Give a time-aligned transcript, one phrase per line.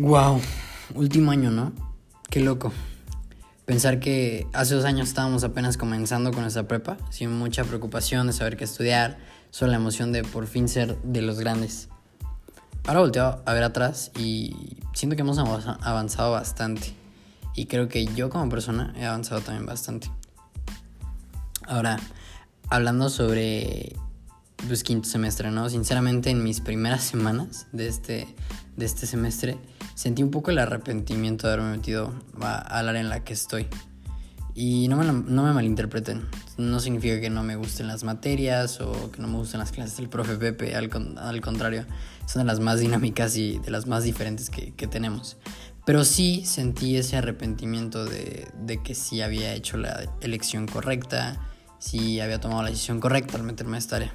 [0.00, 0.40] Wow,
[0.94, 1.72] último año, ¿no?
[2.30, 2.72] Qué loco.
[3.64, 8.32] Pensar que hace dos años estábamos apenas comenzando con nuestra prepa, sin mucha preocupación de
[8.32, 9.18] saber qué estudiar,
[9.50, 11.88] solo la emoción de por fin ser de los grandes.
[12.86, 16.94] Ahora volteo a ver atrás y siento que hemos avanzado bastante.
[17.56, 20.12] Y creo que yo como persona he avanzado también bastante.
[21.66, 21.98] Ahora,
[22.68, 23.96] hablando sobre
[24.68, 25.68] pues quinto semestre, ¿no?
[25.68, 28.28] Sinceramente en mis primeras semanas de este,
[28.76, 29.58] de este semestre
[29.98, 33.66] sentí un poco el arrepentimiento de haberme metido al área en la que estoy.
[34.54, 36.24] Y no me, no me malinterpreten,
[36.56, 39.96] no significa que no me gusten las materias o que no me gusten las clases
[39.96, 41.84] del profe Pepe, al, al contrario,
[42.26, 45.36] son de las más dinámicas y de las más diferentes que, que tenemos.
[45.84, 51.40] Pero sí sentí ese arrepentimiento de, de que sí había hecho la elección correcta,
[51.80, 54.14] si había tomado la decisión correcta al meterme a esta área.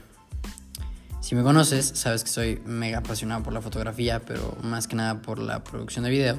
[1.23, 5.21] Si me conoces, sabes que soy mega apasionado por la fotografía, pero más que nada
[5.21, 6.37] por la producción de video,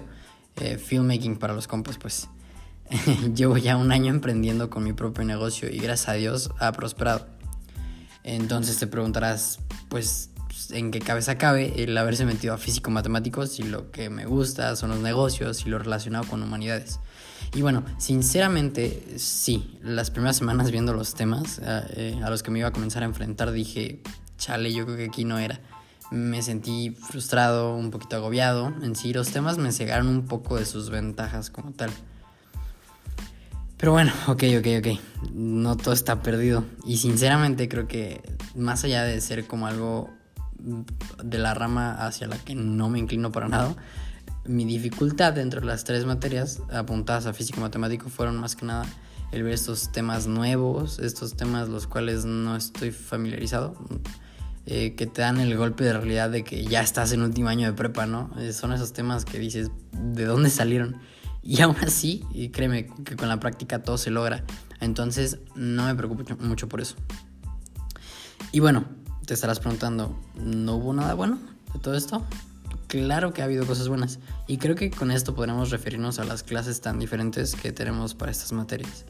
[0.56, 2.28] eh, filmmaking para los compas, pues.
[3.34, 7.26] Llevo ya un año emprendiendo con mi propio negocio y gracias a Dios ha prosperado.
[8.24, 10.28] Entonces te preguntarás, pues,
[10.68, 14.90] en qué cabeza cabe el haberse metido a físico-matemáticos y lo que me gusta son
[14.90, 17.00] los negocios y lo relacionado con humanidades.
[17.54, 22.58] Y bueno, sinceramente, sí, las primeras semanas viendo los temas eh, a los que me
[22.58, 24.02] iba a comenzar a enfrentar dije,
[24.38, 25.60] chale, yo creo que aquí no era.
[26.10, 28.72] Me sentí frustrado, un poquito agobiado.
[28.82, 31.90] En sí, los temas me cegaron un poco de sus ventajas como tal.
[33.78, 35.32] Pero bueno, ok, ok, ok.
[35.32, 36.64] No todo está perdido.
[36.86, 38.20] Y sinceramente creo que
[38.54, 40.10] más allá de ser como algo
[41.22, 43.74] de la rama hacia la que no me inclino para nada,
[44.46, 48.86] mi dificultad dentro de las tres materias apuntadas a físico matemático fueron más que nada
[49.32, 53.76] el ver estos temas nuevos, estos temas los cuales no estoy familiarizado.
[54.66, 57.66] Eh, que te dan el golpe de realidad de que ya estás en último año
[57.66, 58.30] de prepa, ¿no?
[58.38, 60.96] Eh, son esos temas que dices, ¿de dónde salieron?
[61.46, 64.44] Y aún así, y créeme que con la práctica todo se logra.
[64.80, 66.96] Entonces, no me preocupo mucho por eso.
[68.50, 68.86] Y bueno,
[69.26, 71.38] te estarás preguntando, ¿no hubo nada bueno
[71.74, 72.24] de todo esto?
[72.86, 74.20] Claro que ha habido cosas buenas.
[74.46, 78.32] Y creo que con esto podremos referirnos a las clases tan diferentes que tenemos para
[78.32, 79.04] estas materias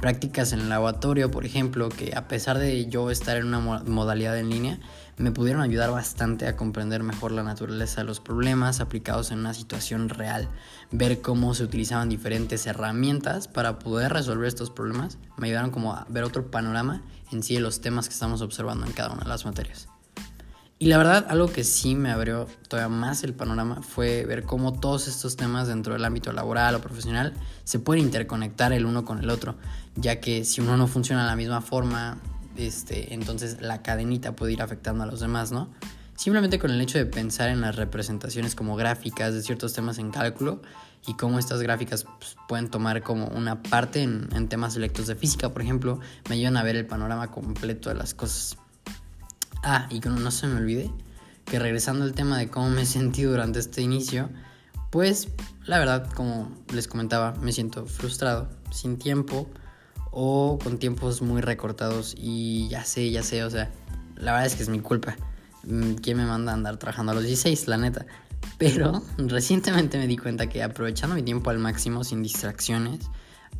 [0.00, 4.38] prácticas en el laboratorio, por ejemplo, que a pesar de yo estar en una modalidad
[4.38, 4.78] en línea,
[5.18, 9.52] me pudieron ayudar bastante a comprender mejor la naturaleza de los problemas aplicados en una
[9.52, 10.48] situación real,
[10.90, 16.06] ver cómo se utilizaban diferentes herramientas para poder resolver estos problemas, me ayudaron como a
[16.08, 19.28] ver otro panorama en sí de los temas que estamos observando en cada una de
[19.28, 19.89] las materias.
[20.82, 24.80] Y la verdad, algo que sí me abrió todavía más el panorama fue ver cómo
[24.80, 29.18] todos estos temas dentro del ámbito laboral o profesional se pueden interconectar el uno con
[29.18, 29.56] el otro,
[29.94, 32.16] ya que si uno no funciona de la misma forma,
[32.56, 35.68] este, entonces la cadenita puede ir afectando a los demás, ¿no?
[36.16, 40.10] Simplemente con el hecho de pensar en las representaciones como gráficas de ciertos temas en
[40.10, 40.62] cálculo
[41.06, 45.14] y cómo estas gráficas pues, pueden tomar como una parte en, en temas selectos de
[45.14, 48.56] física, por ejemplo, me ayudan a ver el panorama completo de las cosas.
[49.62, 50.90] Ah, y que no se me olvide
[51.50, 54.30] que regresando al tema de cómo me sentido durante este inicio,
[54.90, 55.28] pues
[55.66, 59.48] la verdad, como les comentaba, me siento frustrado, sin tiempo
[60.12, 63.70] o con tiempos muy recortados y ya sé, ya sé, o sea,
[64.16, 65.16] la verdad es que es mi culpa.
[65.64, 68.06] Mm, ¿Quién me manda a andar trabajando a los 16, la neta?
[68.58, 73.00] Pero recientemente me di cuenta que aprovechando mi tiempo al máximo, sin distracciones,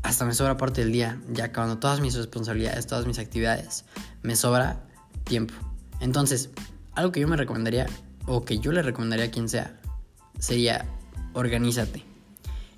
[0.03, 3.85] hasta me sobra parte del día, ya acabando todas mis responsabilidades, todas mis actividades,
[4.23, 4.81] me sobra
[5.25, 5.55] tiempo.
[6.01, 6.51] Entonces,
[6.95, 7.87] algo que yo me recomendaría,
[8.27, 9.81] o que yo le recomendaría a quien sea,
[10.39, 10.87] sería
[11.35, 12.05] organízate.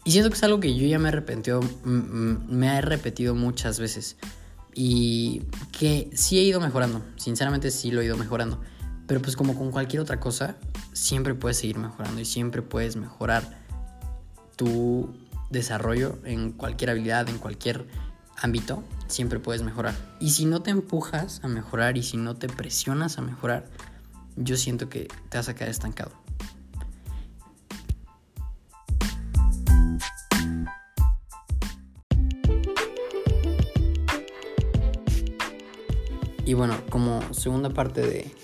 [0.05, 3.78] Y siento que es algo que yo ya me he repetido, me he repetido muchas
[3.78, 4.16] veces.
[4.75, 5.43] Y
[5.78, 7.05] que sí he ido mejorando.
[7.16, 8.61] Sinceramente sí lo he ido mejorando.
[9.06, 10.56] Pero pues como con cualquier otra cosa,
[10.93, 13.61] siempre puedes seguir mejorando y siempre puedes mejorar
[14.56, 15.15] tu
[15.50, 17.87] desarrollo en cualquier habilidad, en cualquier
[18.42, 19.94] ámbito, siempre puedes mejorar.
[20.20, 23.67] Y si no te empujas a mejorar y si no te presionas a mejorar,
[24.37, 26.12] yo siento que te vas a quedar estancado.
[36.44, 38.34] Y bueno, como segunda parte de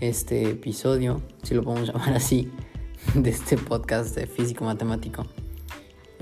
[0.00, 2.50] este episodio, si lo podemos llamar así,
[3.14, 5.26] de este podcast de físico matemático,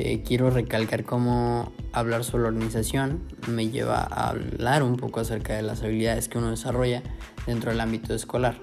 [0.01, 5.55] eh, quiero recalcar cómo hablar sobre la organización me lleva a hablar un poco acerca
[5.55, 7.03] de las habilidades que uno desarrolla
[7.47, 8.59] dentro del ámbito escolar.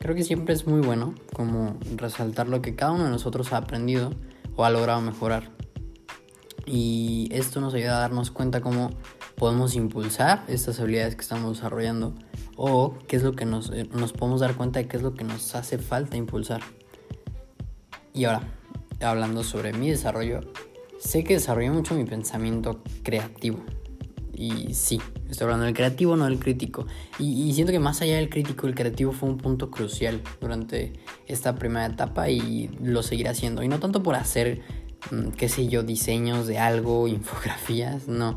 [0.00, 3.58] Creo que siempre es muy bueno como resaltar lo que cada uno de nosotros ha
[3.58, 4.12] aprendido
[4.56, 5.50] o ha logrado mejorar.
[6.66, 8.90] Y esto nos ayuda a darnos cuenta cómo
[9.36, 12.14] podemos impulsar estas habilidades que estamos desarrollando
[12.56, 15.14] o qué es lo que nos, eh, nos podemos dar cuenta de qué es lo
[15.14, 16.60] que nos hace falta impulsar.
[18.14, 18.42] Y ahora,
[19.00, 20.40] hablando sobre mi desarrollo,
[21.02, 23.58] sé que desarrollé mucho mi pensamiento creativo.
[24.34, 26.86] Y sí, estoy hablando del creativo, no del crítico.
[27.18, 30.92] Y, siento que más allá del crítico, el creativo fue un punto crucial durante
[31.26, 33.62] esta primera etapa y lo seguiré haciendo.
[33.62, 34.62] Y no tanto por hacer,
[35.10, 38.36] mm, qué sé yo, diseños de algo, infografías, no.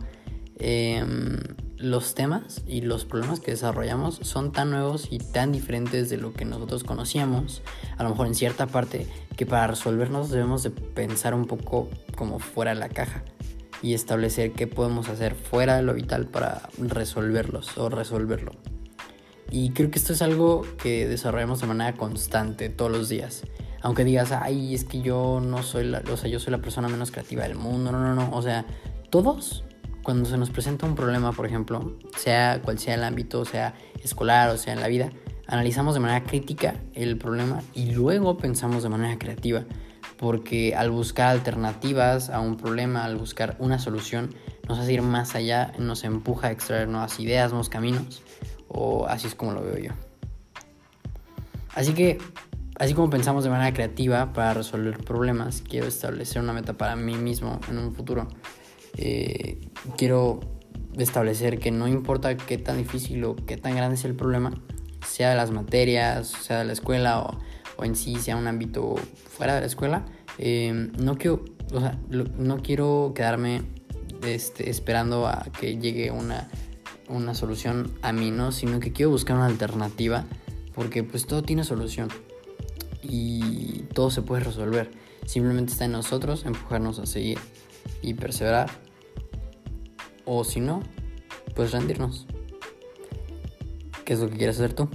[0.57, 1.37] Em,
[1.77, 6.33] los temas y los problemas que desarrollamos son tan nuevos y tan diferentes de lo
[6.33, 7.61] que nosotros conocíamos,
[7.97, 12.39] a lo mejor en cierta parte, que para resolvernos debemos de pensar un poco como
[12.39, 13.23] fuera de la caja
[13.81, 18.53] y establecer qué podemos hacer fuera de lo vital para resolverlos o resolverlo.
[19.51, 23.43] Y creo que esto es algo que desarrollamos de manera constante todos los días.
[23.81, 26.87] Aunque digas, ay, es que yo no soy la, o sea, yo soy la persona
[26.87, 27.91] menos creativa del mundo.
[27.91, 28.35] No, no, no.
[28.35, 28.65] O sea,
[29.11, 29.63] todos
[30.05, 33.73] cuando se nos presenta un problema, por ejemplo, sea cual sea el ámbito, sea
[34.03, 35.09] escolar o sea en la vida,
[35.47, 39.65] analizamos de manera crítica el problema y luego pensamos de manera creativa.
[40.17, 44.29] Porque al buscar alternativas a un problema, al buscar una solución,
[44.69, 48.21] nos hace ir más allá, nos empuja a extraer nuevas ideas, nuevos caminos.
[48.67, 49.91] O así es como lo veo yo.
[51.73, 52.19] Así que,
[52.77, 57.15] así como pensamos de manera creativa para resolver problemas, quiero establecer una meta para mí
[57.15, 58.27] mismo en un futuro
[58.97, 59.59] eh,
[59.97, 60.39] quiero
[60.97, 64.53] establecer que no importa qué tan difícil o qué tan grande sea el problema,
[65.05, 68.95] sea de las materias, sea de la escuela o, en sí sea un ámbito
[69.27, 70.05] fuera de la escuela,
[70.37, 71.43] eh, no, quiero,
[72.37, 73.63] no quiero quedarme
[74.23, 76.49] este, esperando a que llegue una,
[77.09, 78.51] una solución a mí, ¿no?
[78.51, 80.25] Sino que quiero buscar una alternativa
[80.73, 82.09] porque pues todo tiene solución
[83.01, 84.91] y todo se puede resolver.
[85.25, 87.39] Simplemente está en nosotros empujarnos a seguir
[88.01, 88.69] y perseverar
[90.25, 90.81] o si no,
[91.55, 92.27] pues rendirnos.
[94.03, 94.89] ¿Qué es lo que quieres hacer tú?